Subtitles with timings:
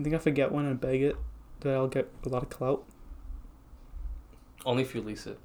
[0.00, 1.14] You think if I get one and beg it,
[1.60, 2.86] that I'll get a lot of clout?
[4.64, 5.38] Only if you lease it.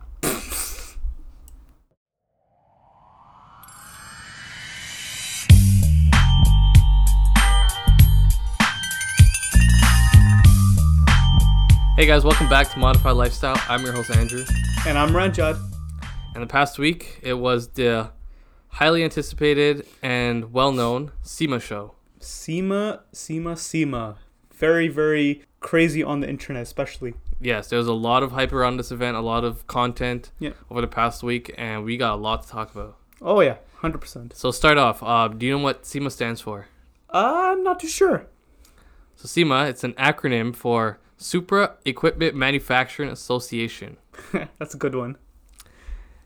[11.98, 13.62] Hey guys, welcome back to Modified Lifestyle.
[13.68, 14.46] I'm your host Andrew.
[14.88, 15.60] And I'm Ranjad.
[16.34, 18.12] And the past week, it was the
[18.70, 21.96] highly anticipated and well-known SEMA show.
[22.22, 24.16] SEMA, SEMA, SEMA.
[24.56, 27.14] Very, very crazy on the internet, especially.
[27.42, 30.52] Yes, there was a lot of hype around this event, a lot of content Yeah.
[30.70, 32.98] over the past week, and we got a lot to talk about.
[33.22, 34.34] Oh yeah, hundred percent.
[34.36, 35.02] So start off.
[35.04, 36.68] Uh, do you know what SEMA stands for?
[37.10, 38.28] I'm not too sure.
[39.16, 43.98] So SEMA, it's an acronym for Supra Equipment Manufacturing Association.
[44.60, 45.18] that's a good one.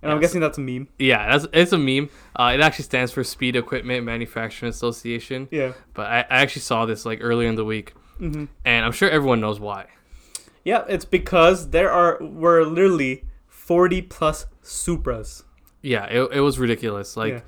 [0.02, 0.88] And I'm guessing that's a meme.
[0.98, 2.10] Yeah, that's it's a meme.
[2.36, 5.48] Uh, it actually stands for Speed Equipment Manufacturing Association.
[5.52, 5.74] Yeah.
[5.94, 9.10] But I, I actually saw this like earlier in the week, hmm and I'm sure
[9.10, 9.88] everyone knows why.
[10.64, 15.44] Yeah, it's because there are were literally 40 plus Supras.
[15.82, 17.16] Yeah, it, it was ridiculous.
[17.16, 17.42] Like yeah.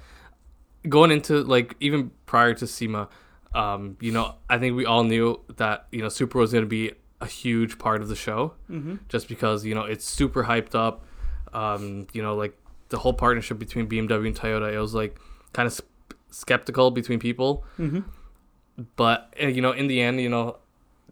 [0.89, 3.09] going into like even prior to SEMA,
[3.53, 6.69] um, you know, I think we all knew that you know Supra was going to
[6.69, 10.73] be a huge part of the show, hmm just because you know it's super hyped
[10.73, 11.05] up.
[11.53, 12.57] Um, you know, like
[12.89, 15.19] the whole partnership between BMW and Toyota, it was like
[15.53, 17.65] kind of sp- skeptical between people.
[17.75, 17.99] hmm
[18.95, 20.57] But uh, you know, in the end, you know,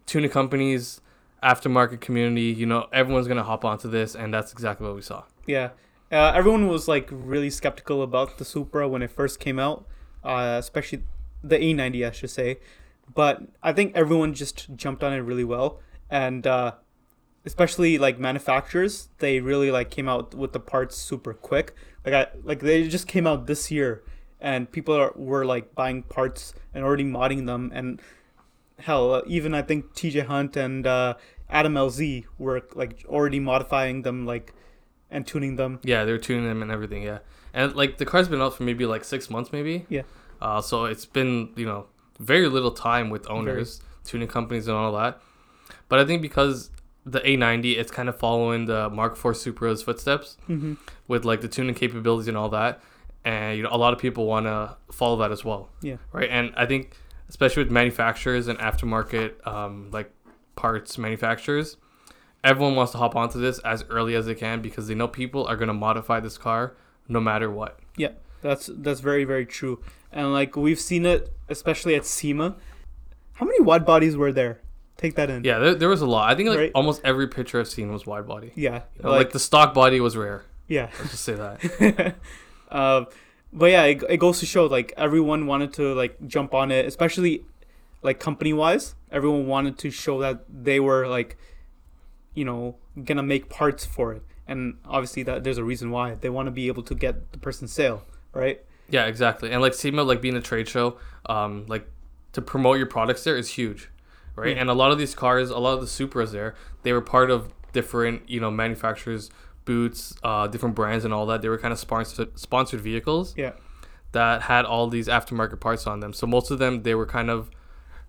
[0.06, 1.00] tuna companies,
[1.42, 5.24] aftermarket community, you know, everyone's gonna hop onto this, and that's exactly what we saw.
[5.46, 5.70] Yeah.
[6.12, 9.86] Uh, everyone was like really skeptical about the Supra when it first came out,
[10.24, 11.04] uh, especially
[11.42, 12.58] the A90, I should say.
[13.14, 16.72] But I think everyone just jumped on it really well, and uh,
[17.44, 21.74] especially like manufacturers, they really like came out with the parts super quick.
[22.04, 24.02] Like I like they just came out this year,
[24.40, 28.00] and people are, were like buying parts and already modding them, and
[28.80, 31.14] hell, uh, even I think TJ Hunt and uh,
[31.48, 34.52] Adam LZ were like already modifying them like
[35.10, 35.80] and tuning them.
[35.82, 37.02] Yeah, they're tuning them and everything.
[37.02, 37.18] Yeah,
[37.54, 39.86] and like the car's been out for maybe like six months, maybe.
[39.88, 40.02] Yeah.
[40.40, 41.86] Uh, so it's been you know
[42.18, 45.20] very little time with owners, tuning companies, and all that.
[45.88, 46.70] But I think because
[47.04, 50.74] the A90, it's kind of following the Mark IV Supra's footsteps Mm-hmm.
[51.08, 52.80] with like the tuning capabilities and all that,
[53.24, 55.68] and you know a lot of people want to follow that as well.
[55.82, 55.96] Yeah.
[56.12, 56.96] Right, and I think
[57.30, 60.10] especially with manufacturers and aftermarket um, like
[60.56, 61.78] parts manufacturers,
[62.44, 65.46] everyone wants to hop onto this as early as they can because they know people
[65.46, 66.74] are going to modify this car
[67.08, 67.78] no matter what.
[67.96, 68.10] Yeah,
[68.42, 69.80] that's that's very very true.
[70.12, 72.56] And like we've seen it, especially at SEMA.
[73.34, 74.60] How many wide bodies were there?
[74.98, 75.44] Take that in.
[75.44, 76.30] Yeah, there, there was a lot.
[76.30, 76.72] I think like Right.
[76.74, 78.52] almost every picture I've seen was wide body.
[78.54, 78.82] Yeah.
[78.98, 80.44] You know, like, the stock body was rare.
[80.68, 80.90] yeah.
[80.98, 82.16] Let's just say that.
[82.70, 83.04] uh,
[83.52, 86.86] but yeah, it, it goes to show like everyone wanted to like jump on it,
[86.86, 87.44] especially
[88.02, 88.94] like company wise.
[89.10, 91.36] Everyone wanted to show that they were like,
[92.34, 96.28] you know, gonna make parts for it, and obviously that there's a reason why they
[96.28, 98.60] want to be able to get the person's sale, right?
[98.90, 99.50] yeah, exactly.
[99.50, 101.88] And like SEMA, like being a trade show, um, like
[102.32, 103.88] to promote your products there is huge,
[104.36, 104.54] right?
[104.54, 104.60] Yeah.
[104.60, 107.30] And a lot of these cars, a lot of the Supras there, they were part
[107.30, 109.30] of different, you know, manufacturers,
[109.64, 111.42] boots, uh, different brands, and all that.
[111.42, 113.34] They were kind of sponsored sponsored vehicles.
[113.36, 113.52] Yeah.
[114.12, 116.12] That had all these aftermarket parts on them.
[116.12, 117.48] So most of them, they were kind of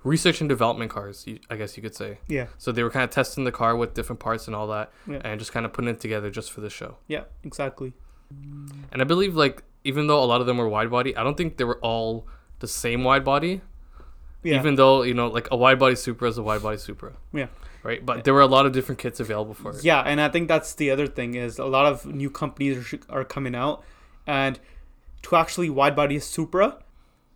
[0.03, 2.17] research and development cars, I guess you could say.
[2.27, 2.47] Yeah.
[2.57, 5.21] So they were kind of testing the car with different parts and all that, Yeah.
[5.23, 6.97] and just kind of putting it together just for the show.
[7.07, 7.25] Yeah.
[7.43, 7.93] Exactly.
[8.91, 11.37] And I believe like even though a lot of them were wide body, I don't
[11.37, 12.27] think they were all
[12.59, 13.61] the same wide body.
[14.43, 14.57] Yeah.
[14.57, 17.13] Even though you know like a wide body Supra is a wide body Supra.
[17.31, 17.47] Yeah.
[17.83, 19.83] Right, but there were a lot of different kits available for it.
[19.83, 23.21] Yeah, and I think that's the other thing is a lot of new companies are,
[23.21, 23.83] are coming out,
[24.27, 24.59] and
[25.23, 26.77] to actually wide body a Supra,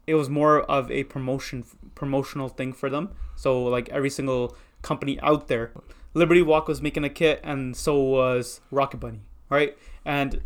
[0.06, 3.09] it was more of a promotion promotional thing for them.
[3.35, 5.72] So like every single company out there,
[6.13, 9.77] Liberty Walk was making a kit, and so was Rocket Bunny, right?
[10.03, 10.41] And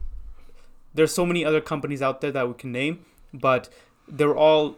[0.94, 3.70] there's so many other companies out there that we can name, but
[4.08, 4.78] they're all,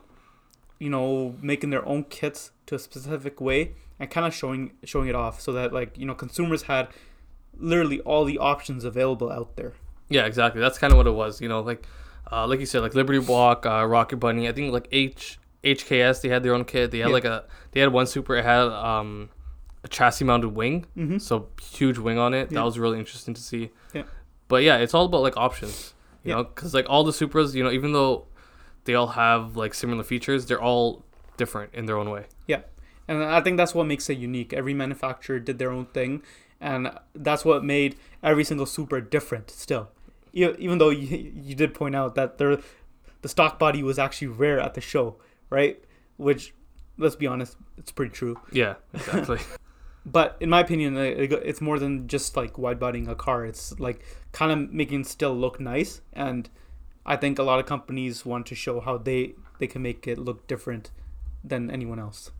[0.79, 5.07] you know, making their own kits to a specific way and kind of showing showing
[5.07, 6.89] it off so that like you know consumers had
[7.57, 9.73] literally all the options available out there.
[10.09, 10.59] Yeah, exactly.
[10.59, 11.39] That's kind of what it was.
[11.41, 11.85] You know, like
[12.31, 14.47] uh, like you said, like Liberty Walk, uh, Rocket Bunny.
[14.49, 16.91] I think like H HKS they had their own kit.
[16.91, 17.13] They had Yeah.
[17.13, 18.39] like a they had one Supra.
[18.39, 19.29] It had um,
[19.83, 21.17] a chassis mounted wing, Mm-hmm.
[21.19, 22.51] so huge wing on it.
[22.51, 22.59] Yeah.
[22.59, 23.71] That was really interesting to see.
[23.93, 24.03] Yeah.
[24.47, 25.93] But yeah, it's all about like options.
[26.23, 26.35] You Yeah.
[26.37, 28.25] know, because like all the Supras, you know, even though
[28.85, 31.05] they all have like similar features, they're all
[31.37, 32.25] different in their own way.
[33.07, 34.53] And I think that's what makes it unique.
[34.53, 36.21] Every manufacturer did their own thing,
[36.59, 39.49] and that's what made every single Supra different.
[39.49, 39.89] Still,
[40.33, 42.57] even though you, you did point out that there,
[43.21, 45.17] the stock body was actually rare at the show,
[45.49, 45.83] right?
[46.17, 46.53] Which
[46.97, 48.39] let's be honest, it's pretty true.
[48.51, 49.39] Yeah, exactly.
[50.03, 53.45] But in my opinion, it's more than just like wide bodying a car.
[53.45, 56.49] It's like kind of making it still look nice, and
[57.05, 60.17] I think a lot of companies want to show how they they can make it
[60.17, 60.89] look different
[61.43, 62.31] than anyone else.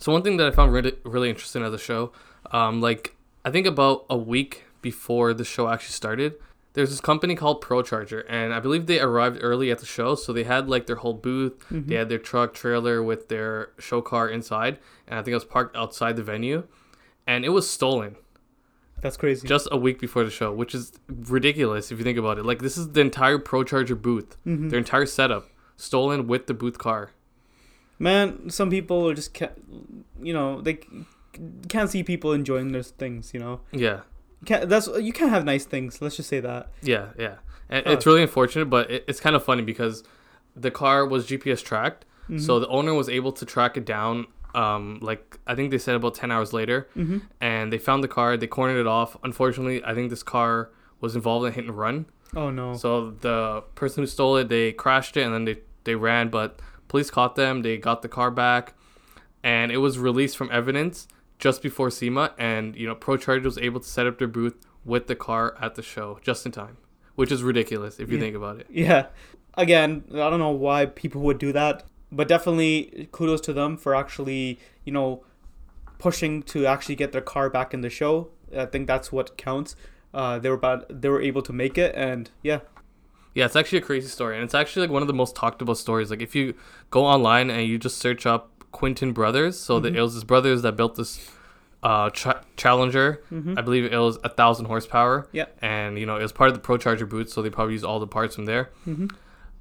[0.00, 2.12] So one thing that I found really really interesting at the show,
[2.50, 6.34] um, like I think about a week before the show actually started,
[6.72, 10.32] there's this company called ProCharger, and I believe they arrived early at the show, so
[10.32, 14.28] they had like their whole booth, they had their truck trailer with their show car
[14.28, 16.64] inside, and I think it was parked outside the venue,
[17.26, 18.16] and it was stolen
[19.02, 19.46] That's crazy.
[19.46, 22.46] just a week before the show, which is ridiculous if you think about it.
[22.46, 24.70] Like this is the entire ProCharger booth, Mhm.
[24.70, 27.10] their entire setup stolen with the booth car.
[28.00, 29.52] Man, some people are just can't,
[30.20, 31.04] you know, they c-
[31.68, 33.32] can't see people enjoying their things.
[33.34, 34.00] You know, Yeah.
[34.46, 36.00] can't that's you can't have nice things.
[36.02, 36.70] Let's just say that.
[36.82, 37.36] Yeah, yeah.
[37.68, 37.92] And Oh.
[37.92, 40.02] it's really unfortunate, but it, it's kind of funny because
[40.56, 42.04] the car was GPS tracked,
[42.38, 44.26] so the owner was able to track it down.
[44.54, 47.18] Um, like I think they said about ten hours later, Mm-hmm.
[47.40, 48.36] and they found the car.
[48.36, 49.16] They cornered it off.
[49.22, 50.70] Unfortunately, I think this car
[51.00, 52.06] was involved in a hit and run.
[52.34, 52.74] Oh no.
[52.74, 56.60] So the person who stole it, they crashed it and then they they ran, but
[56.90, 57.62] police caught them.
[57.62, 58.74] They got the car back,
[59.42, 61.08] and it was released from evidence
[61.38, 62.34] just before SEMA.
[62.36, 65.74] And you know, ProCharger was able to set up their booth with the car at
[65.76, 66.76] the show just in time,
[67.14, 68.22] which is ridiculous if you Yeah.
[68.24, 68.66] think about it.
[68.70, 69.06] Yeah.
[69.54, 73.94] Again, I don't know why people would do that, but definitely kudos to them for
[73.94, 75.24] actually, you know,
[75.98, 78.28] pushing to actually get their car back in the show.
[78.56, 79.76] I think that's what counts.
[80.12, 82.60] Uh, they were about they were able to make it, and yeah,
[83.34, 85.62] Yeah, it's actually a crazy story, and it's actually like one of the most talked
[85.62, 86.10] about stories.
[86.10, 86.54] Like if you
[86.90, 89.92] go online and you just search up Quinton Brothers, so Mm-hmm.
[89.94, 91.30] the it was his brothers that built this
[91.82, 93.22] uh, cha- Challenger.
[93.56, 95.22] I believe it was a thousand horsepower.
[95.22, 95.36] Mm-hmm.
[95.36, 95.46] Yeah.
[95.62, 98.00] and you know it was part of the ProCharger boot, so they probably used all
[98.00, 98.70] the parts from there.
[98.86, 99.06] Mm-hmm.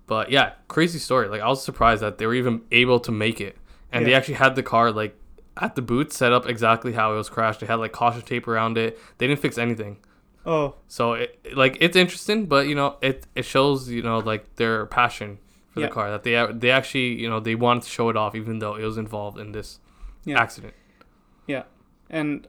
[0.07, 1.27] But yeah, crazy story.
[1.27, 3.57] Like I was surprised that they were even able to make it,
[3.91, 5.15] and they actually had the car like
[5.61, 7.59] at the boot set up exactly how it was crashed.
[7.59, 8.97] They had like caution tape around it.
[9.19, 9.97] They didn't fix anything.
[10.45, 14.55] Oh So it like it's interesting, but you know it it shows you know like
[14.55, 15.37] their passion
[15.73, 15.87] for Yeah.
[15.87, 18.35] the car that they uh, they actually you know they wanted to show it off
[18.35, 19.79] even though it was involved in this
[20.25, 20.39] Yeah.
[20.39, 20.73] accident.
[21.47, 21.63] yeah,
[22.09, 22.47] and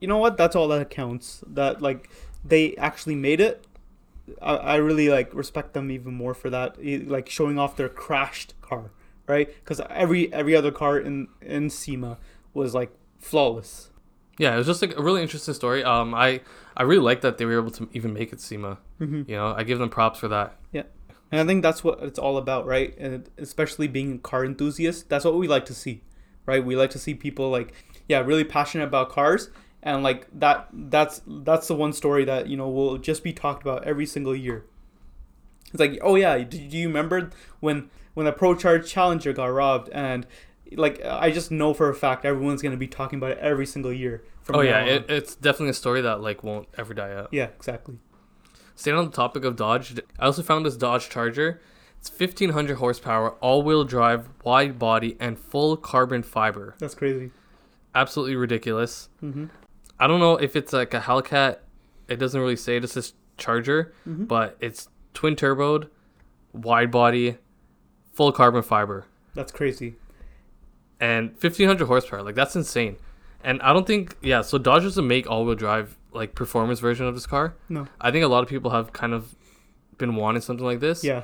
[0.00, 0.36] you know what?
[0.36, 1.44] That's all that counts.
[1.46, 2.08] That like
[2.44, 3.66] they actually made it.
[4.40, 6.76] I, I really like respect them even more for that.
[7.08, 8.92] Like showing off their crashed car,
[9.26, 9.48] right?
[9.62, 12.16] Because every every other car in in SEMA
[12.54, 13.90] was like flawless.
[14.40, 15.84] Yeah, it was just like a really interesting story.
[15.84, 16.40] Um, I
[16.74, 18.78] I really like that they were able to even make it SEMA.
[18.98, 19.30] Mm-hmm.
[19.30, 20.56] You know, I give them props for that.
[20.72, 20.84] Yeah,
[21.30, 22.96] and I think that's what it's all about, right?
[22.96, 26.00] And especially being car enthusiasts, that's what we like to see,
[26.46, 26.64] right?
[26.64, 27.74] We like to see people like,
[28.08, 29.50] yeah, really passionate about cars,
[29.82, 30.68] and like that.
[30.72, 34.34] That's that's the one story that you know will just be talked about every single
[34.34, 34.64] year.
[35.66, 37.28] It's like, oh yeah, do, do you remember
[37.60, 39.90] when when the Pro Charge Challenger got robbed?
[39.90, 40.26] And
[40.72, 43.92] like, I just know for a fact everyone's gonna be talking about it every single
[43.92, 44.24] year.
[44.54, 47.28] Oh yeah, it, it's definitely a story that like won't ever die out.
[47.32, 47.98] yeah, exactly.
[48.76, 51.60] Staying on the topic of Dodge, I also found this Dodge Charger.
[51.98, 56.74] It's 1500 horsepower, all-wheel drive, wide body, and full carbon fiber.
[56.78, 57.30] That's crazy.
[57.94, 59.10] Absolutely ridiculous.
[59.22, 59.46] Mm-hmm.
[59.98, 61.58] I don't know if it's like a Hellcat.
[62.08, 64.26] It doesn't really say it's this is Charger, Mhm.
[64.26, 65.88] but it's twin turboed,
[66.54, 67.36] wide body,
[68.14, 69.04] full carbon fiber,
[69.34, 69.96] That's crazy.
[70.98, 72.22] and 1500 horsepower.
[72.22, 72.96] Like that's insane.
[73.42, 74.42] And I don't think yeah.
[74.42, 77.54] So Dodge doesn't make all-wheel drive like performance version of this car.
[77.68, 77.86] No.
[78.00, 79.34] I think a lot of people have kind of
[79.98, 81.04] been wanting something like this.
[81.04, 81.22] Yeah.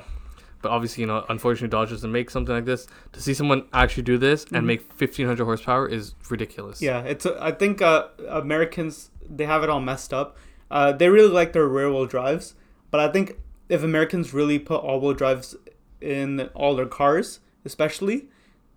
[0.61, 2.87] But obviously, you know, unfortunately, Dodge doesn't make something like this.
[3.13, 4.57] To see someone actually do this Mhm.
[4.57, 6.81] and make 1500 horsepower is ridiculous.
[6.81, 7.25] Yeah, it's.
[7.25, 10.37] I think uh, Americans they have it all messed up.
[10.71, 12.55] Uh, they really like their rear wheel drives,
[12.91, 13.37] but I think
[13.69, 15.55] if Americans really put all wheel drives
[16.01, 18.29] in all their cars, especially,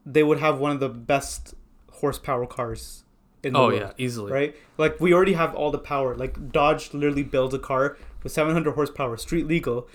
[0.04, 1.54] they would have one of the best
[1.92, 3.04] horsepower cars
[3.42, 3.80] in the Oh world.
[3.80, 4.32] yeah, easily.
[4.32, 4.56] Right?
[4.78, 6.14] Like we already have all the power.
[6.14, 9.88] Like Dodge literally builds a car with 700 horsepower, street legal,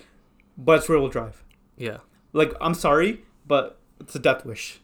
[0.58, 1.44] but it's rear wheel drive.
[1.76, 1.98] Yeah.
[2.32, 4.80] Like I'm sorry, but it's a death wish.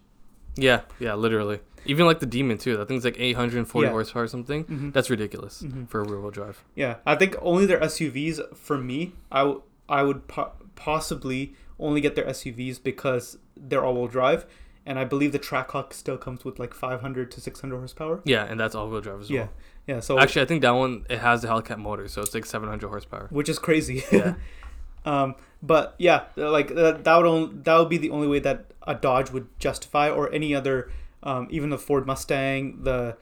[0.57, 0.83] Yeah.
[0.99, 1.15] Yeah.
[1.15, 1.61] Literally.
[1.85, 2.77] Even like the Demon too.
[2.77, 3.91] That thing's like 840 Yeah.
[3.91, 4.63] horsepower or something.
[4.65, 5.89] hmm That's ridiculous Mhm.
[5.89, 6.63] for a rear wheel drive.
[6.77, 9.15] Yeah, I think only their SUVs for me.
[9.33, 14.47] I, w- I would po- possibly only get their SUVs because they're all-wheel drive,
[14.85, 18.21] and I believe the Trackhawk still comes with like 500 to 600 horsepower.
[18.25, 19.39] Yeah, and that's all wheel drive as well.
[19.87, 19.95] yeah.
[19.95, 20.01] yeah.
[20.01, 22.89] So Actually, I think that one it has the Hellcat motor, so it's like 700
[22.89, 23.29] horsepower.
[23.31, 24.03] which is crazy.
[24.11, 24.35] Yeah.
[25.05, 28.67] um, but yeah, like that, that would only, that would be the only way that
[28.83, 30.91] a Dodge would justify, or any other,
[31.23, 33.17] um, even the Ford Mustang, the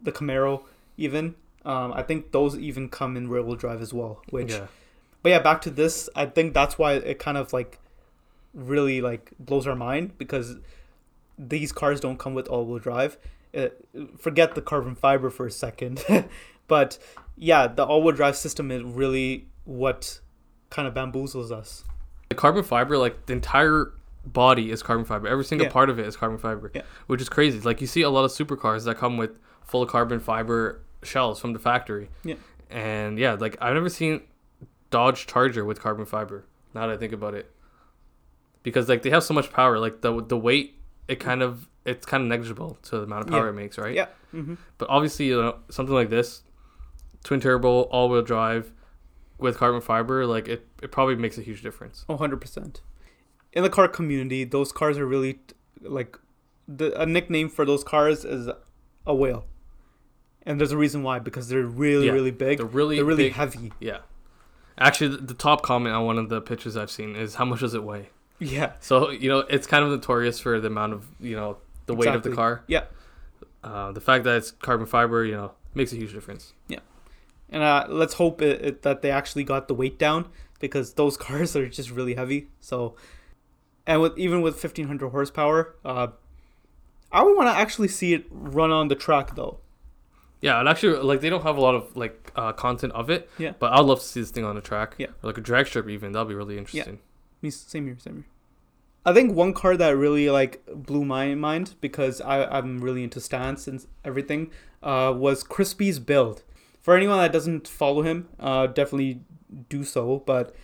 [0.00, 0.62] the Camaro,
[0.96, 1.34] even.
[1.62, 4.68] Um, I think those even come in rear-wheel drive as well, which yeah.
[5.22, 7.78] but yeah back to this i think that's why it kind of like
[8.54, 10.56] really like blows our mind because
[11.48, 13.16] these cars don't come with all-wheel drive.
[13.56, 13.68] Uh,
[14.18, 16.04] forget the carbon fiber for a second,
[16.68, 16.98] but
[17.36, 20.20] yeah, the all-wheel drive system is really what
[20.68, 21.84] kind of bamboozles us.
[22.28, 23.92] The carbon fiber, like the entire
[24.24, 25.26] body is carbon fiber.
[25.26, 25.72] Every single Yeah.
[25.72, 26.82] part of it is carbon fiber, Yeah.
[27.06, 27.58] which is crazy.
[27.60, 31.54] Like you see a lot of supercars that come with full carbon fiber shells from
[31.54, 32.10] the factory.
[32.22, 32.34] Yeah.
[32.68, 34.20] And yeah, like I've never seen
[34.90, 36.44] Dodge Charger with carbon fiber.
[36.74, 37.50] Now that I think about it,
[38.62, 40.76] because like they have so much power, like the the weight,
[41.10, 43.50] it kind of it's kind of negligible to the amount of power Yeah.
[43.50, 43.94] it makes, right?
[43.94, 44.06] Yeah.
[44.34, 44.54] Mm-hmm.
[44.78, 46.42] But obviously, you know, something like this,
[47.24, 48.72] twin turbo, all wheel drive,
[49.38, 52.04] with carbon fiber, like it, it probably makes a huge difference.
[52.08, 52.80] Oh, 100%.
[53.54, 55.40] In the car community, those cars are really
[55.82, 56.18] like
[56.68, 58.48] the a nickname for those cars is
[59.06, 59.46] a whale.
[60.44, 62.58] And there's a reason why because they're really Yeah, really big.
[62.58, 63.72] They're really They're really big- heavy.
[63.80, 63.98] Yeah.
[64.78, 67.60] Actually, the, the top comment on one of the pictures I've seen is how much
[67.60, 68.10] does it weigh?
[68.40, 68.72] Yeah.
[68.80, 72.08] So you know, it's kind of notorious for the amount of you know the weight
[72.08, 72.64] of the car.
[72.66, 72.84] Yeah.
[73.62, 76.54] Uh, the fact that it's carbon fiber, you know, makes a huge difference.
[76.68, 76.78] Yeah.
[77.50, 80.28] And uh, let's hope it, it, that they actually got the weight down
[80.60, 82.48] because those cars are just really heavy.
[82.60, 82.96] So,
[83.86, 86.08] and with even with 1500 horsepower, uh,
[87.12, 89.58] I would want to actually see it run on the track though.
[90.40, 93.28] Yeah, and actually, like they don't have a lot of like uh, content of it.
[93.36, 93.52] Yeah.
[93.58, 94.94] But I'd love to see this thing on the track.
[94.96, 95.08] Yeah.
[95.08, 97.00] Or like a drag strip, even that'd be really interesting.
[97.42, 98.24] Me, same here, same here.
[99.04, 103.20] I think one car that really like blew my mind because I, I'm really into
[103.20, 104.50] stance and everything
[104.82, 106.42] uh, was Crispy's build.
[106.80, 109.20] For anyone that doesn't follow him, uh, definitely
[109.68, 110.22] do so.
[110.26, 110.54] But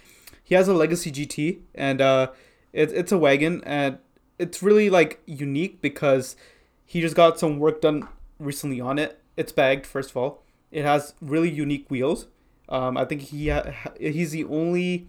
[0.42, 2.30] he has a Legacy GT and uh,
[2.72, 3.98] it, it's a wagon and
[4.38, 6.36] it's really like unique because
[6.84, 8.06] he just got some work done
[8.38, 9.18] recently on it.
[9.36, 10.42] It's bagged first of all.
[10.70, 12.26] It has really unique wheels.
[12.68, 15.08] Um, I think he ha- he's the only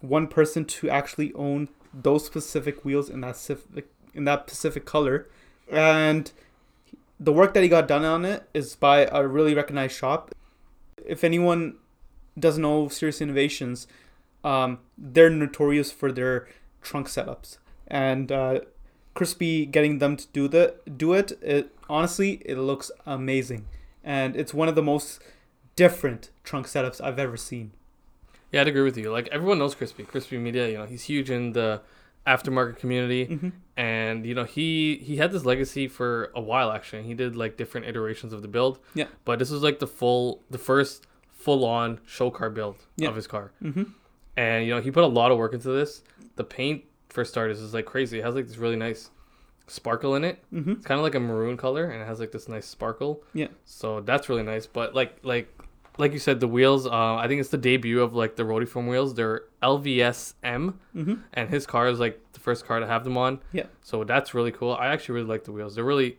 [0.00, 1.68] one person to actually own
[2.02, 5.28] those specific wheels in that specific in that specific color,
[5.70, 6.32] and
[7.18, 10.34] the work that he got done on it is by a really recognized shop.
[11.04, 11.76] If anyone
[12.38, 13.86] doesn't know Serious Innovations,
[14.44, 16.48] um, they're notorious for their
[16.82, 18.60] trunk setups, and uh,
[19.14, 23.66] Crispy getting them to do the do it, it honestly it looks amazing,
[24.04, 25.20] and it's one of the most
[25.74, 27.72] different trunk setups I've ever seen.
[28.52, 29.10] Yeah, I'd agree with you.
[29.10, 30.04] Like everyone knows Crispy.
[30.04, 31.80] Crispy Media, you know, he's huge in the
[32.26, 33.48] aftermarket community, Mm-hmm.
[33.76, 36.70] and you know he he had this legacy for a while.
[36.72, 38.78] Actually, he did like different iterations of the build.
[38.94, 39.06] Yeah.
[39.24, 43.08] But this was like the full, the first full on show car build Yeah.
[43.10, 43.84] of his car, Mm-hmm.
[44.36, 46.02] and you know he put a lot of work into this.
[46.36, 48.18] The paint, for starters, is like crazy.
[48.18, 49.10] It has like this really nice
[49.68, 50.42] sparkle in it.
[50.52, 50.72] Mm-hmm.
[50.72, 53.22] It's kind of like a maroon color, and it has like this nice sparkle.
[53.34, 53.48] Yeah.
[53.64, 54.66] So that's really nice.
[54.66, 55.48] But like like
[55.98, 56.86] like you said, the wheels.
[56.86, 59.14] Uh, I think it's the debut of like the Rotiform wheels.
[59.14, 61.14] They're LVS M, Mm-hmm.
[61.34, 63.40] and his car is like the first car to have them on.
[63.52, 63.66] Yeah.
[63.82, 64.72] So that's really cool.
[64.74, 65.74] I actually really like the wheels.
[65.74, 66.18] They're really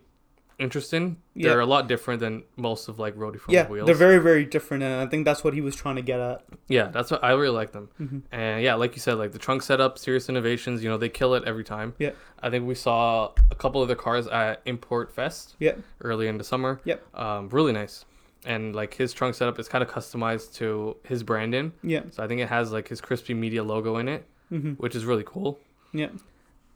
[0.58, 1.16] interesting.
[1.34, 1.50] Yeah.
[1.50, 3.86] They're a lot different than most of like Rotiform Yeah, wheels.
[3.86, 6.44] they're very very different, and I think that's what he was trying to get at.
[6.68, 7.88] yeah, that's what I really like them.
[8.00, 8.18] Mm-hmm.
[8.32, 11.34] And yeah, like you said, like the trunk setup, Serious Innovations, you know, they kill
[11.34, 11.94] it every time.
[11.98, 12.10] Yeah.
[12.42, 15.54] I think we saw a couple of the cars at Import Fest.
[15.60, 15.74] Yeah.
[16.00, 16.80] Early in the summer.
[16.84, 17.16] Yep.
[17.16, 18.04] Um, really nice.
[18.48, 21.72] And like his trunk setup is kind of customized to his branding.
[21.82, 22.02] Yeah.
[22.10, 24.72] So I think it has like his crispy media logo in it, Mm-hmm.
[24.82, 25.60] which is really cool.
[25.92, 26.08] Yeah.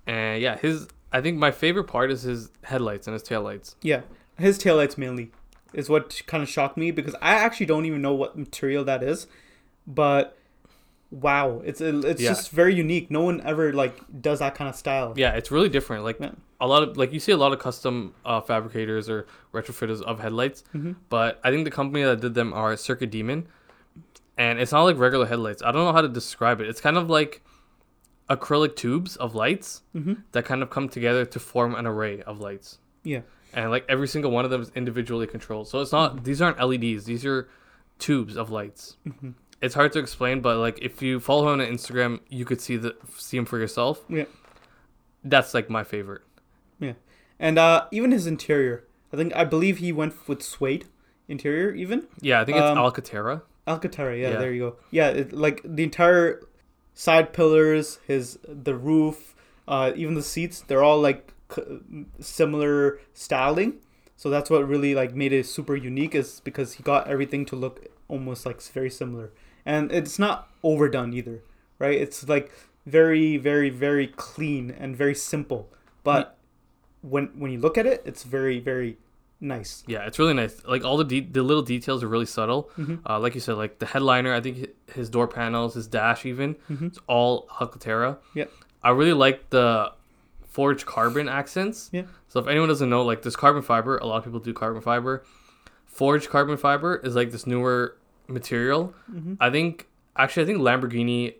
[0.06, 3.74] And yeah, his I think my favorite part is his headlights and his taillights.
[3.82, 4.02] Yeah.
[4.38, 5.30] His taillights mainly
[5.72, 9.02] is what kind of shocked me because I actually don't even know what material that
[9.02, 9.26] is,
[9.86, 10.36] but
[11.12, 12.30] wow, it's it's Yeah.
[12.30, 13.10] just very unique.
[13.10, 15.12] No one ever like does that kind of style.
[15.16, 16.02] Yeah, it's really different.
[16.04, 16.32] Like Yeah.
[16.60, 20.18] a lot of like you see a lot of custom uh, fabricators or retrofitters of
[20.20, 20.92] headlights, Mm-hmm.
[21.08, 23.46] but I think the company that did them are Circuit Demon,
[24.38, 25.62] and it's not like regular headlights.
[25.62, 26.68] I don't know how to describe it.
[26.68, 27.42] It's kind of like
[28.30, 30.14] acrylic tubes of lights Mm-hmm.
[30.32, 32.78] that kind of come together to form an array of lights.
[33.04, 33.20] Yeah.
[33.52, 35.68] And like every single one of them is individually controlled.
[35.68, 37.04] So it's not these aren't LEDs.
[37.04, 37.48] These are
[37.98, 38.96] tubes of lights.
[39.06, 39.30] Mm-hmm.
[39.62, 42.76] It's hard to explain, but like if you follow him on Instagram, you could see
[42.76, 44.04] the see him for yourself.
[44.08, 44.24] Yeah.
[45.24, 46.22] That's like my favorite.
[46.80, 46.94] Yeah,
[47.38, 50.86] and uh, even his interior, I think I believe he went with suede
[51.28, 51.72] interior.
[51.72, 53.42] Even Yeah, I think it's Um, Alcantara.
[53.68, 54.16] Alcantara.
[54.18, 54.38] Yeah, Yeah.
[54.38, 54.76] there you go.
[54.90, 56.40] Yeah, it, like the entire
[56.94, 59.36] side pillars, his the roof,
[59.68, 61.62] uh, even the seats, they're all like c-
[62.18, 63.74] similar styling.
[64.16, 67.56] So that's what really like made it super unique is because he got everything to
[67.56, 69.30] look almost like very similar,
[69.66, 71.42] and it's not overdone either,
[71.78, 72.00] right?
[72.00, 72.50] It's like
[72.86, 75.68] very, very, very clean and very simple,
[76.04, 76.36] but
[77.02, 78.98] when when you look at it, it's very, very
[79.40, 79.82] nice.
[79.88, 80.64] Yeah, it's really nice.
[80.66, 82.70] Like all the de- the little details are really subtle.
[82.78, 83.00] Mhm.
[83.08, 86.54] Uh, like you said, like the headliner, I think his door panels, his dash, even
[86.70, 86.86] Mhm.
[86.88, 88.18] it's all Alcantara.
[88.34, 88.44] Yeah,
[88.82, 89.92] I really like the
[90.46, 91.88] forged carbon accents.
[91.92, 92.02] Yeah.
[92.28, 94.80] So if anyone doesn't know, like this carbon fiber, a lot of people do carbon
[94.82, 95.24] fiber.
[95.86, 97.96] Forged carbon fiber is like this newer
[98.32, 98.94] material.
[99.12, 99.36] Mhm.
[99.40, 101.34] I think actually I think Lamborghini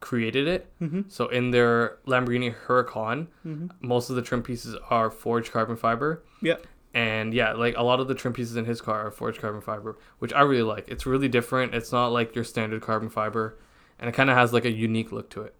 [0.00, 0.70] created it.
[0.80, 1.10] Mhm.
[1.10, 3.70] So in their Lamborghini Huracan, Mhm.
[3.80, 6.22] most of the trim pieces are forged carbon fiber.
[6.42, 6.56] Yeah.
[6.94, 9.60] And yeah, like a lot of the trim pieces in his car are forged carbon
[9.60, 10.88] fiber, which I really like.
[10.88, 11.74] It's really different.
[11.74, 13.58] It's not like your standard carbon fiber,
[13.98, 15.54] and it kind of has like a unique look to it.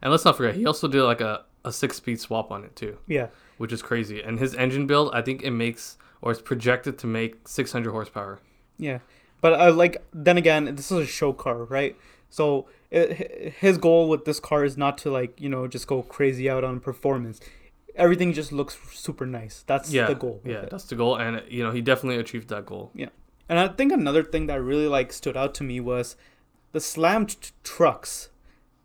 [0.00, 2.74] And let's not forget, he also did like a, a six speed swap on it
[2.74, 3.28] too, Yeah.
[3.58, 4.20] which is crazy.
[4.20, 8.40] And his engine build, I think it makes or it's projected to make 600 horsepower.
[8.78, 8.98] Yeah,
[9.42, 11.94] but uh, like then again, this is a show car, right?
[12.30, 16.02] So it, his goal with this car is not to like you know just go
[16.02, 17.38] crazy out on performance.
[17.94, 19.64] Everything just looks super nice.
[19.66, 20.40] That's Yeah, the goal.
[20.46, 22.90] yeah, that's the goal, and you know he definitely achieved that goal.
[22.94, 23.10] Yeah,
[23.50, 26.16] and I think another thing that really like stood out to me was
[26.72, 28.30] the slammed t- trucks.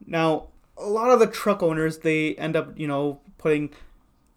[0.06, 0.48] Now,
[0.78, 3.70] a lot of the truck owners they end up, you know, putting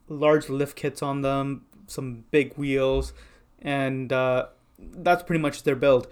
[0.09, 3.13] large lift kits on them, some big wheels,
[3.61, 4.47] and uh,
[4.81, 6.09] that's pretty much their build.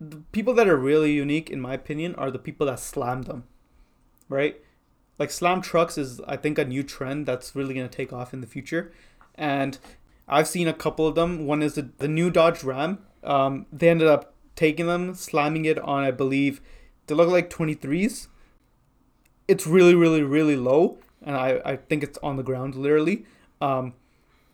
[0.00, 3.44] The people that are really unique, in my opinion, are the people that slam them,
[4.28, 4.60] right?
[5.18, 8.40] Like slam trucks is, I think, a new trend that's really gonna take off in
[8.40, 8.92] the future,
[9.34, 9.78] and
[10.26, 11.46] I've seen a couple of them.
[11.46, 12.98] One is the, the new Dodge Ram.
[13.22, 16.60] Um, they ended up taking them, slamming it on, I believe,
[17.06, 18.28] they look like 23s.
[19.46, 23.26] It's really, really, really low, and I, I think it's on the ground literally.
[23.60, 23.94] Um,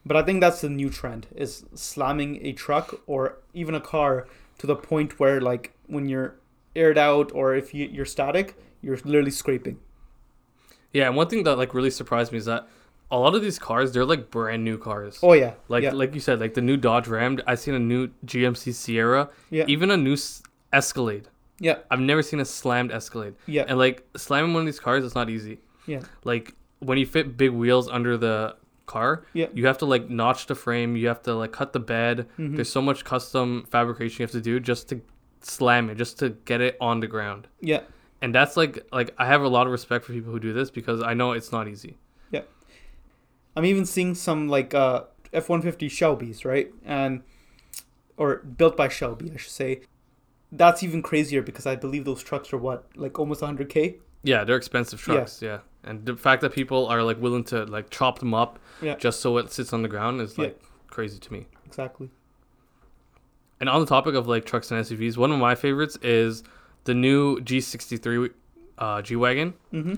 [0.06, 4.26] but I think that's the new trend is slamming a truck or even a car
[4.58, 6.34] to the point where like when you're
[6.76, 9.78] aired out or if you, you're static, you're literally scraping.
[10.92, 12.66] Yeah, and one thing that like really surprised me is that
[13.12, 15.18] a lot of these cars they're like brand new cars.
[15.22, 17.38] Oh yeah, Like yeah, like you said, like the new Dodge Ram.
[17.46, 20.16] I seen a new GMC Sierra, yeah, even a new
[20.72, 21.28] Escalade.
[21.58, 23.34] yeah, I've never seen a slammed Escalade.
[23.46, 25.58] yeah, And like slamming one of these cars is not easy.
[25.86, 28.56] yeah, Like when you fit big wheels under the
[28.96, 29.46] car, Yeah.
[29.54, 30.96] you have to like notch the frame.
[30.96, 32.26] You have to like cut the bed.
[32.38, 32.56] Mhm.
[32.56, 35.00] There's so much custom fabrication you have to do just to
[35.40, 37.46] slam it, just to get it on the ground.
[37.60, 37.82] yeah.
[38.22, 40.70] And that's like like I have a lot of respect for people who do this
[40.70, 41.96] because I know it's not easy.
[42.30, 42.42] Yeah.
[43.56, 46.68] I'm even seeing some like uh, F-150 Shelby's, right?
[46.84, 47.22] And
[48.18, 49.80] or built by Shelby, I should say.
[50.52, 53.96] That's even crazier because I believe those trucks are what, like almost 100k.
[54.22, 55.14] Yeah, they're expensive Yeah.
[55.14, 55.40] trucks.
[55.40, 55.58] Yeah.
[55.84, 58.96] And the fact that people are like willing to like chop them up Yeah.
[58.96, 60.44] just so it sits on the ground is Yeah.
[60.44, 61.46] like crazy to me.
[61.66, 62.10] Exactly.
[63.60, 66.42] And on the topic of like trucks and SUVs, one of my favorites is
[66.84, 68.30] the new G63
[68.78, 69.54] uh, G wagon.
[69.72, 69.94] Mm-hmm.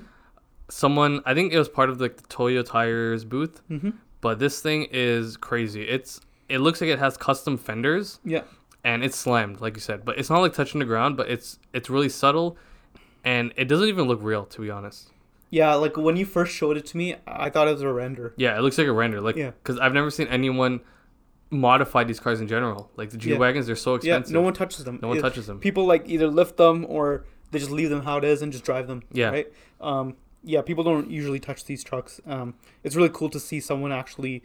[0.68, 3.90] Someone, I think it was part of like the Toyo Tires booth, Mm-hmm.
[4.20, 5.82] but this thing is crazy.
[5.82, 8.42] It's it looks like it has custom fenders Yeah.
[8.84, 11.58] and it's slammed, like you said, but it's not like touching the ground, but it's
[11.72, 12.56] it's really subtle,
[13.24, 15.10] and it doesn't even look real to be honest.
[15.52, 18.32] Yeah, like when you first showed it to me, I thought it was a render.
[18.38, 19.50] Yeah, it looks like a render, like Yeah.
[19.50, 20.80] because I've never seen anyone
[21.50, 22.90] modify these cars in general.
[22.96, 23.36] Like the G Yeah.
[23.36, 24.32] wagons, they're so Yeah, expensive.
[24.32, 24.98] no one touches them.
[25.02, 25.58] no one It- touches them.
[25.60, 28.64] People like either lift them or they just leave them how it is and just
[28.64, 29.02] drive them.
[29.12, 29.28] Yeah.
[29.28, 29.52] Right.
[29.78, 30.16] Um.
[30.42, 30.62] Yeah.
[30.62, 32.18] People don't usually touch these trucks.
[32.26, 32.54] Um.
[32.82, 34.42] It's really cool to see someone actually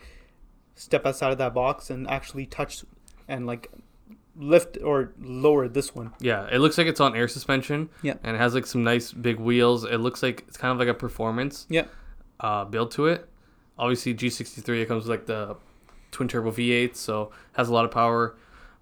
[0.75, 2.83] step outside of that box and actually touch
[3.29, 3.71] and like
[4.37, 6.13] lift or lower this one.
[6.19, 7.89] Yeah, it looks like it's on air suspension.
[8.03, 8.13] Yeah.
[8.23, 9.83] And it has like some nice big wheels.
[9.83, 11.85] It looks like it's kind of like a performance Yeah.
[12.39, 13.27] uh, build to it.
[13.79, 15.55] Obviously, G63 it comes with like the
[16.11, 18.35] twin turbo V8, so has a lot of power.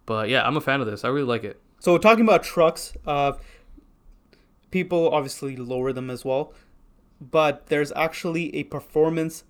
[0.05, 1.03] But yeah, I'm a fan of this.
[1.03, 1.59] I really like it.
[1.79, 3.33] So talking about trucks, uh,
[4.71, 6.53] people obviously lower them as well,
[7.21, 9.43] but there's actually a performance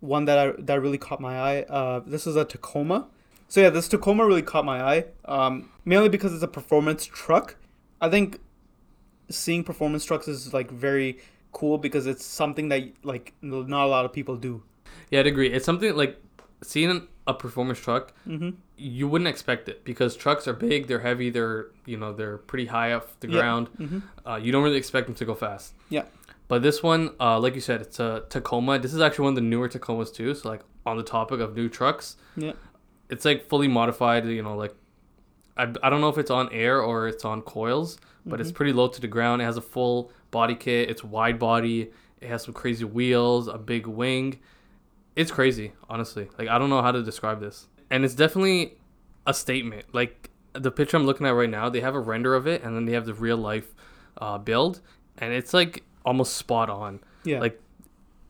[0.00, 1.62] one that I, that really caught my eye.
[1.68, 3.08] Uh, this is a Tacoma.
[3.48, 7.56] So yeah, this Tacoma really caught my eye, um, mainly because it's a performance truck.
[8.00, 8.40] I think
[9.30, 11.18] seeing performance trucks is like very
[11.52, 14.62] cool because it's something that like not a lot of people do.
[15.10, 15.48] Yeah, I'd agree.
[15.52, 16.20] It's something like
[16.62, 18.50] seeing a performance truck, Mm-hmm.
[18.76, 22.66] you wouldn't expect it because trucks are big, they're heavy, they're you know they're pretty
[22.66, 23.38] high off the Yeah.
[23.40, 23.68] ground.
[23.78, 23.98] Mm-hmm.
[24.28, 25.74] Uh, you don't really expect them to go fast.
[25.88, 26.04] Yeah.
[26.48, 28.78] But this one, uh, like you said, it's a Tacoma.
[28.78, 30.32] This is actually one of the newer Tacomas too.
[30.34, 32.52] So like on the topic of new trucks, Yeah.
[33.10, 34.26] It's like fully modified.
[34.26, 34.74] You know, like
[35.56, 38.54] I, I don't know if it's on air or it's on coils, but it's Mhm.
[38.54, 39.42] pretty low to the ground.
[39.42, 40.90] It has a full body kit.
[40.90, 41.90] It's wide body.
[42.20, 44.38] It has some crazy wheels, a big wing.
[45.14, 46.28] It's crazy, honestly.
[46.38, 48.76] Like I don't know how to describe this, and it's definitely
[49.26, 49.86] a statement.
[49.94, 52.74] Like the picture I'm looking at right now, they have a render of it, and
[52.76, 53.74] then they have the real life
[54.18, 54.80] uh, build,
[55.18, 57.00] and it's like almost spot on.
[57.24, 57.40] Yeah.
[57.40, 57.60] Like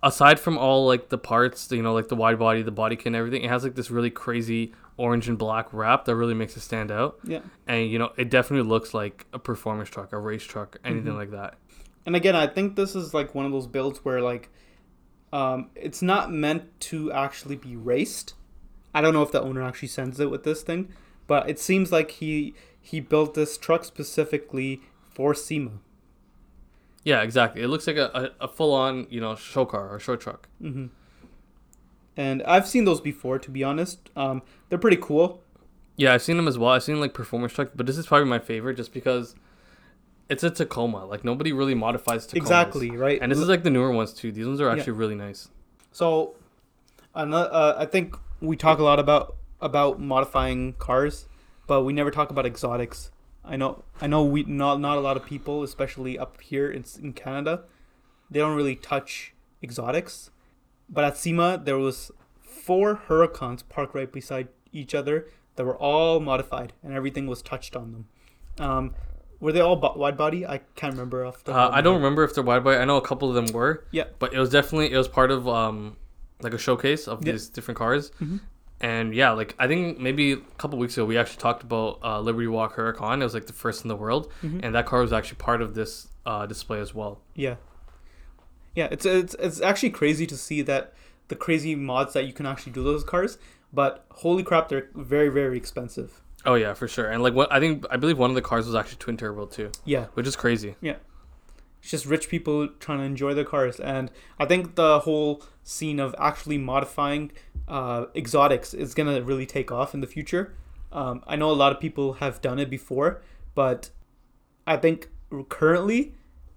[0.07, 3.07] aside from all like the parts, you know, like the wide body, the body kit,
[3.07, 6.57] and everything, it has like this really crazy orange and black wrap that really makes
[6.57, 7.19] it stand out.
[7.25, 7.41] yeah.
[7.67, 11.17] And you know, it definitely looks like a performance truck, a race truck, anything Mhm.
[11.17, 11.59] like that.
[12.07, 14.49] And again, I think this is like one of those builds where like
[15.33, 18.35] Um, it's not meant to actually be raced.
[18.95, 20.89] I don't know if the owner actually sends it with this thing,
[21.27, 25.73] but it seems like he he built this truck specifically for SEMA.
[27.07, 27.63] Yeah, exactly.
[27.63, 30.49] It looks like a, a, a full on you know show car or show truck.
[30.61, 30.87] hmm
[32.17, 34.11] And I've seen those before, to be honest.
[34.17, 35.41] Um, they're pretty cool.
[35.97, 36.71] Yeah, I've seen them as well.
[36.73, 39.37] I've seen like performance truck, but this is probably my favorite just because
[40.29, 41.07] it's a Tacoma.
[41.07, 42.37] Like nobody really modifies Tacomas.
[42.39, 43.21] Exactly right.
[43.23, 44.33] And this is like the newer ones too.
[44.33, 44.73] These ones are Yeah.
[44.73, 45.49] actually really nice.
[45.93, 46.35] So,
[47.15, 51.27] uh, I think we talk a lot about about modifying cars,
[51.69, 53.13] but we never talk about exotics.
[53.47, 56.85] I know, I know, we not not a lot of people, especially up here in
[57.03, 57.63] in Canada,
[58.31, 60.31] they don't really touch exotics.
[60.89, 66.21] But at SEMA, there was four Huracans parked right beside each other that were all
[66.21, 68.05] modified, and everything was touched on them.
[68.59, 68.95] Um,
[69.41, 70.47] were they all wide body?
[70.47, 71.55] I can't remember off the.
[71.55, 72.79] Uh, I don't remember if they're wide body.
[72.79, 73.85] I know a couple of them were.
[73.91, 74.05] Yeah.
[74.19, 75.97] But it was definitely it was part of um
[76.41, 77.33] like a showcase of Yeah.
[77.33, 78.11] these different cars.
[78.21, 78.41] Mhm.
[78.81, 82.21] And yeah, like I think maybe a couple weeks ago we actually talked about uh,
[82.21, 83.21] Liberty Walk Huracan.
[83.21, 84.61] It was like the first in the world, Mhm.
[84.63, 87.21] and that car was actually part of this uh, display as well.
[87.35, 87.57] Yeah.
[88.75, 90.93] Yeah, it's it's it's actually crazy to see that
[91.29, 93.39] the crazy mods that you can actually do those cars,
[93.73, 96.21] but holy crap, they're very very expensive.
[96.45, 97.07] Oh yeah, for sure.
[97.11, 99.47] And like what I think I believe one of the cars was actually twin turbo
[99.47, 100.77] too, Yeah, which is crazy.
[100.83, 100.97] Yeah.
[101.81, 105.99] It's just rich people trying to enjoy their cars, and I think the whole scene
[106.01, 107.31] of actually modifying
[107.69, 110.55] uh, exotics is gonna really take off in the future.
[110.93, 113.21] Um, I know a lot of people have done it before,
[113.55, 113.91] but
[114.67, 115.09] I think
[115.49, 116.15] currently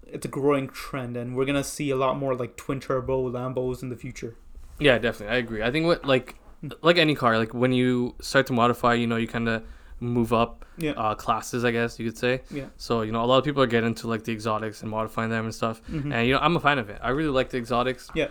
[0.08, 3.82] it's a growing trend, and we're gonna see a lot more like twin turbo Lambos
[3.84, 4.36] in the future.
[4.80, 5.36] Yeah, definitely.
[5.36, 5.64] I agree.
[5.64, 6.36] I think what like
[6.82, 9.64] like any car, like when you start to modify, you know, you kind of
[10.02, 10.92] move up Yeah.
[10.92, 12.42] uh, classes, I guess you could say.
[12.52, 12.66] Yeah.
[12.78, 15.30] So you know, a lot of people are getting into like the exotics and modifying
[15.30, 15.82] them and stuff.
[15.90, 16.14] Mhm.
[16.14, 17.00] And you know, I'm a fan of it.
[17.02, 18.10] I really like the exotics.
[18.16, 18.28] Yeah.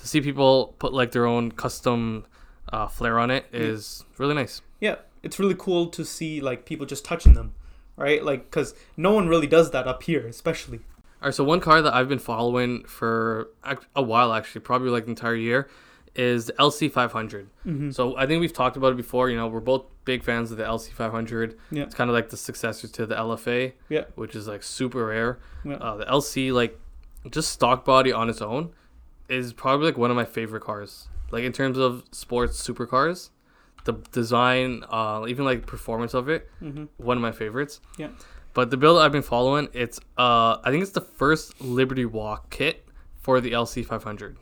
[0.00, 2.24] To see people put like their own custom
[2.72, 4.14] uh, flair on it is Yeah.
[4.18, 4.62] really nice.
[4.80, 7.52] yeah it's really cool to see like people just touching them
[7.96, 10.78] right like because no one really does that up here especially
[11.20, 13.50] All right, so one car that I've been following for
[13.94, 15.68] a while, actually, probably like the entire year,
[16.14, 17.46] is the LC500.
[17.66, 17.90] mm-hmm.
[17.90, 19.28] So I think we've talked about it before.
[19.28, 21.56] You know, we're both big fans of the LC500.
[21.70, 21.82] Yeah.
[21.82, 23.72] It's kind of like the successor to the LFA.
[23.90, 24.04] Yeah.
[24.14, 25.38] Which is like super rare.
[25.64, 25.74] Yeah.
[25.74, 26.78] Uh, the LC, like,
[27.30, 28.72] just stock body on its own,
[29.30, 31.08] is probably like one of my favorite cars.
[31.30, 33.30] Like in terms of sports supercars,
[33.84, 36.84] the design, uh, even like performance of it, Mm-hmm.
[36.98, 37.80] one of my favorites.
[37.96, 38.08] Yeah.
[38.52, 42.50] But the build I've been following, it's uh, I think it's the first Liberty Walk
[42.50, 42.84] kit
[43.20, 44.36] for the LC500.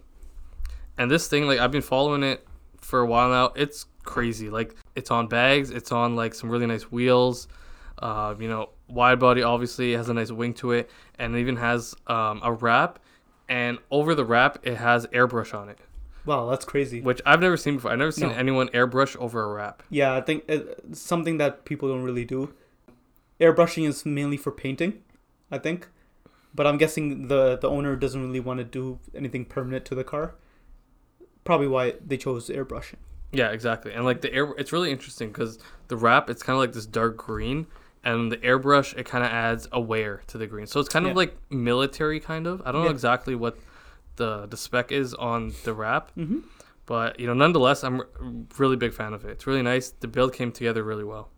[0.97, 2.47] And this thing, like I've been following it
[2.81, 3.53] for a while now.
[3.55, 4.49] It's crazy.
[4.51, 5.71] Like it's on bags.
[5.71, 7.49] It's on like some really nice wheels.
[7.99, 11.57] Uh, you know, wide body obviously has a nice wing to it, and it even
[11.57, 12.99] has um, a wrap.
[13.49, 15.79] And over the wrap, it has airbrush on it,
[16.27, 17.91] wow that's crazy which I've never seen before.
[17.93, 18.35] I've never seen No.
[18.35, 19.83] anyone airbrush over a wrap.
[19.89, 22.53] yeah i think it's something that people don't really do
[23.41, 25.03] airbrushing is mainly for painting
[25.51, 25.89] i think
[26.55, 30.05] but i'm guessing the the owner doesn't really want to do anything permanent to the
[30.05, 30.35] car
[31.45, 32.97] probably why they chose airbrushing
[33.33, 33.93] Yeah, exactly.
[33.95, 35.59] And like the air, it's really interesting because
[35.89, 37.67] the wrap, it's kind of like this dark green,
[38.05, 40.67] and the airbrush, it kind of adds a wear to the green.
[40.67, 41.11] So it's kind Yeah.
[41.13, 42.63] of like military, kind of.
[42.65, 43.59] I don't know exactly what
[44.17, 46.41] the the spec is on the wrap, mm-hmm.
[46.87, 48.07] but you know, nonetheless, I'm a
[48.59, 49.31] really big fan of it.
[49.31, 49.91] It's really nice.
[49.91, 51.31] The build came together really well.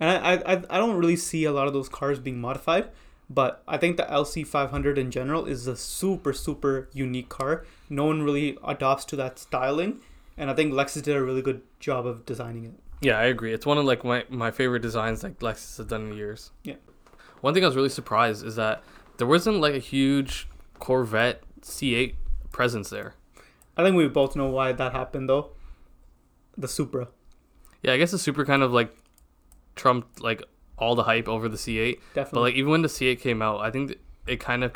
[0.00, 2.90] And I, I, I don't really see a lot of those cars being modified,
[3.30, 7.64] but I think the LC500 in general is a super, super unique car.
[7.88, 10.00] No one really adopts to that styling,
[10.36, 12.74] and I think Lexus did a really good job of designing it.
[13.04, 13.52] Yeah, I agree.
[13.52, 16.50] It's one of like my, my favorite designs like Lexus has done in years.
[16.62, 16.76] Yeah.
[17.40, 18.82] One thing I was really surprised is that
[19.18, 22.14] there wasn't like a huge Corvette C8
[22.50, 23.14] presence there.
[23.76, 25.50] I think we both know why that happened, though.
[26.56, 27.08] The Supra.
[27.82, 28.96] Yeah, I guess the Supra kind of like
[29.76, 30.42] trumped like
[30.78, 31.98] all the hype over the C8.
[32.14, 32.30] Definitely.
[32.32, 34.72] But like even when the C8 came out, I think it kind of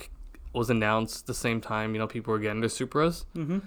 [0.52, 1.94] was announced the same time.
[1.94, 3.24] You know, people were getting their Supras.
[3.36, 3.60] mm-hmm.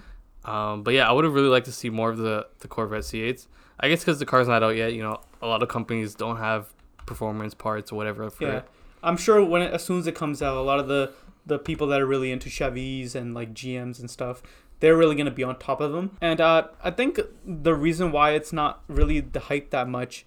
[0.44, 3.02] Um, but yeah, I would have really liked to see more of the the Corvette
[3.02, 3.46] C8s.
[3.80, 4.92] I guess because the car's not out yet.
[4.92, 6.72] You know, a lot of companies don't have
[7.06, 8.30] performance parts or whatever.
[8.30, 8.62] For Yeah.
[9.02, 11.12] I'm sure when it, as soon as it comes out, a lot of the,
[11.44, 14.42] the people that are really into Chevys and like GMs and stuff,
[14.80, 16.16] they're really going to be on top of them.
[16.20, 20.24] And uh, I think the reason why it's not really the hype that much,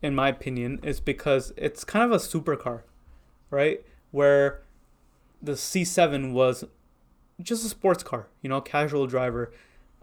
[0.00, 2.82] in my opinion, is because it's kind of a supercar,
[3.50, 3.84] right?
[4.12, 4.62] Where
[5.40, 6.64] the C7 was
[7.42, 9.52] just a sports car, you know, casual driver.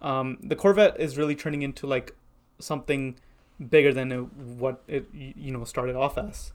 [0.02, 2.16] Um, the Corvette is really turning into like
[2.60, 3.18] something
[3.70, 6.54] bigger than it, what it you know started off as.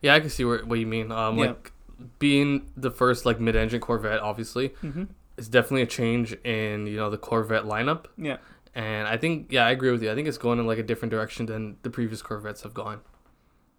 [0.00, 1.10] Yeah, I can see where, what you mean.
[1.12, 1.46] Um, Yeah.
[1.48, 1.72] like
[2.18, 5.04] being the first like mid-engine Corvette, obviously, Mm-hmm.
[5.38, 8.06] it's definitely a change in you know the Corvette lineup.
[8.16, 8.38] Yeah.
[8.74, 10.10] And I think yeah, I agree with you.
[10.10, 13.00] I think it's going in like a different direction than the previous Corvettes have gone.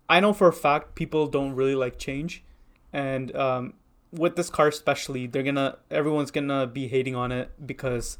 [0.09, 2.43] I know for a fact people don't really like change,
[2.91, 3.73] and um,
[4.13, 8.17] with this car especially, they're gonna everyone's gonna be hating on it because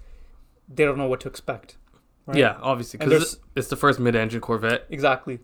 [0.67, 1.77] they don't know what to expect.
[2.25, 2.38] right?
[2.38, 4.86] Yeah, obviously because it's the first mid-engine Corvette.
[4.89, 5.39] Exactly.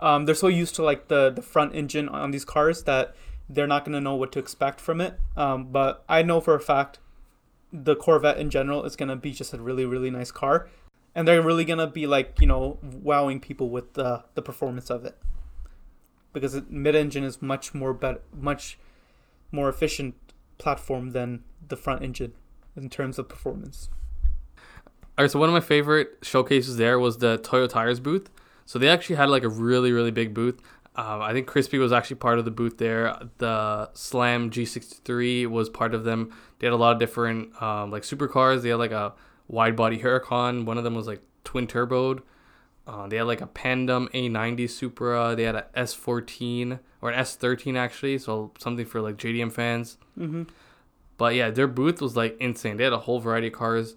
[0.00, 3.14] Um, they're so used to like the the front engine on these cars that
[3.48, 5.18] they're not gonna know what to expect from it.
[5.36, 6.98] Um, but I know for a fact
[7.72, 10.68] the Corvette in general is gonna be just a really really nice car,
[11.14, 15.04] and they're really gonna be like you know wowing people with the the performance of
[15.04, 15.16] it
[16.32, 18.78] because it, mid engine is much more better, much
[19.52, 20.14] more efficient
[20.58, 22.32] platform than the front engine
[22.76, 23.88] in terms of performance.
[25.18, 28.30] All right, so one of my favorite showcases there was the Toyo Tires booth.
[28.64, 30.60] So they actually had like a really really big booth.
[30.94, 33.18] Um, I think Crispy was actually part of the booth there.
[33.38, 36.34] The Slam G63 was part of them.
[36.58, 38.62] They had a lot of different um, like supercars.
[38.62, 39.14] They had like a
[39.48, 40.64] wide body Huracan.
[40.64, 42.20] One of them was like twin turboed.
[42.86, 45.34] Uh, they had like a Pandem A90 Supra.
[45.36, 49.98] They had a S14 or an S13 actually, so something for like JDM fans.
[50.18, 50.44] Mm-hmm.
[51.16, 52.76] But yeah, their booth was like insane.
[52.76, 53.94] They had a whole variety of cars.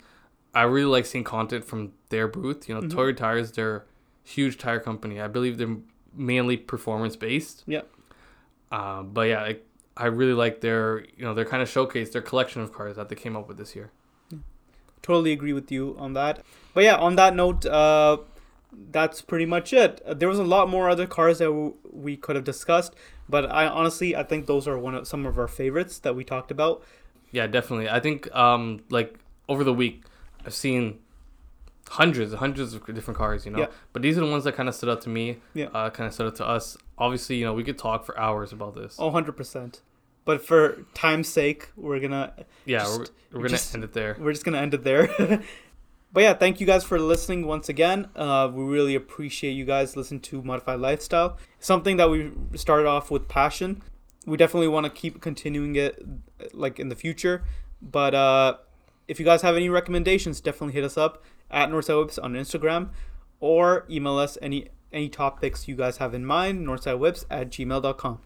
[0.53, 2.69] I really like seeing content from their booth.
[2.69, 2.91] You know, Mhm.
[2.91, 3.83] Toyo Tires, they're a
[4.23, 5.19] huge tire company.
[5.19, 5.77] I believe they're
[6.13, 7.63] mainly performance based.
[7.65, 7.81] Yeah.
[8.71, 9.57] Um, but yeah, I,
[9.97, 13.09] I really like their you know their kind of showcase, their collection of cars that
[13.09, 13.91] they came up with this year.
[15.01, 16.43] totally agree with you on that.
[16.73, 18.17] But yeah, on that note, uh,
[18.91, 20.01] that's pretty much it.
[20.05, 22.93] Uh, There was a lot more other cars that w- we could have discussed,
[23.29, 26.23] but I honestly I think those are one of some of our favorites that we
[26.23, 26.83] talked about.
[27.31, 27.89] Yeah, definitely.
[27.89, 30.03] I think um like over the week,
[30.45, 30.99] I've seen
[31.89, 33.45] hundreds and hundreds of different cars.
[33.45, 33.67] You know, Yeah.
[33.93, 35.37] but these are the ones that kind of stood out to me.
[35.53, 35.65] Yeah.
[35.73, 36.77] Uh, kind of stood out to us.
[36.97, 38.95] Obviously, you know, we could talk for hours about this.
[38.97, 39.81] Oh, 100%.
[40.23, 42.33] But for time's sake, we're gonna
[42.65, 44.15] yeah, just- we're, we're gonna just- end it there.
[44.19, 45.07] we're just gonna end it there.
[46.11, 48.09] but yeah, thank you guys for listening once again.
[48.15, 51.37] Uh, we really appreciate you guys listening to Modified Lifestyle.
[51.59, 53.81] Something that we started off with passion.
[54.25, 56.03] We definitely want to keep continuing it
[56.53, 57.43] like in the future.
[57.81, 58.57] But uh,
[59.07, 62.89] if you guys have any recommendations, definitely hit us up at Northside Whips on Instagram
[63.39, 68.19] or email us any any topics you guys have in mind, northsidewhips at gmail.com.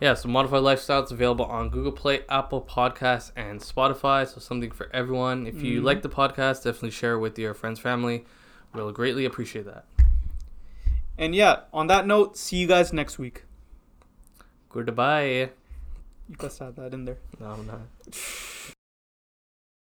[0.00, 4.26] Yeah, so Modified Lifestyle is available on Google Play, Apple Podcasts, and Spotify.
[4.26, 5.46] So something for everyone.
[5.46, 5.84] If you Mhm.
[5.84, 8.24] like the podcast, definitely share it with your friends, family.
[8.74, 9.84] We'll greatly appreciate that.
[11.16, 13.44] And yeah, on that note, see you guys next week.
[14.68, 15.50] Goodbye.
[16.28, 17.18] You guys have that in there.
[17.38, 17.80] No, I'm not.